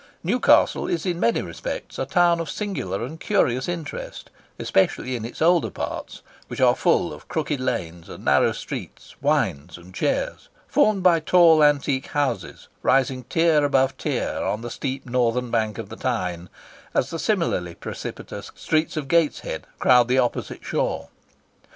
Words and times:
Newcastle 0.23 0.87
is 0.87 1.05
in 1.05 1.19
many 1.19 1.43
respects 1.43 1.99
a 1.99 2.07
town 2.07 2.39
of 2.39 2.49
singular 2.49 3.05
and 3.05 3.19
curious 3.19 3.67
interest, 3.69 4.31
especially 4.57 5.15
in 5.15 5.23
its 5.23 5.43
older 5.43 5.69
parts, 5.69 6.23
which 6.47 6.59
are 6.59 6.75
full 6.75 7.13
of 7.13 7.27
crooked 7.27 7.59
lanes 7.59 8.09
and 8.09 8.25
narrow 8.25 8.51
streets, 8.51 9.13
wynds, 9.21 9.77
and 9.77 9.93
chares, 9.93 10.49
formed 10.67 11.03
by 11.03 11.19
tall, 11.19 11.63
antique 11.63 12.07
houses, 12.07 12.67
rising 12.81 13.25
tier 13.25 13.63
above 13.63 13.95
tier 13.95 14.37
along 14.37 14.61
the 14.61 14.71
steep 14.71 15.05
northern 15.05 15.51
bank 15.51 15.77
of 15.77 15.89
the 15.89 15.95
Tyne, 15.95 16.49
as 16.95 17.11
the 17.11 17.19
similarly 17.19 17.75
precipitous 17.75 18.49
streets 18.55 18.97
of 18.97 19.07
Gateshead 19.07 19.67
crowd 19.77 20.07
the 20.07 20.17
opposite 20.17 20.65
shore. 20.65 21.09